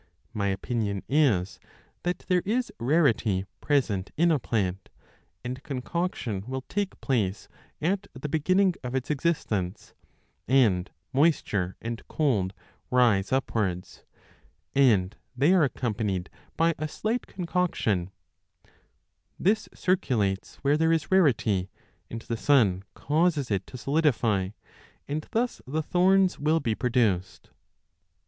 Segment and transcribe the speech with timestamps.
[0.33, 1.59] My opinion is
[2.01, 4.89] that there is rarity present in a plant,
[5.45, 7.47] and concoction will take place
[7.79, 9.93] at the beginning of its exis tence,
[10.47, 12.55] and moisture and cold
[12.89, 14.03] rise upwards,
[14.73, 18.09] and they are 10 accompanied by a slight concoction;
[19.39, 21.69] this circulates where there is rarity,
[22.09, 24.49] and the sun causes it to solidify,
[25.07, 27.51] and thus the thorns will be produced.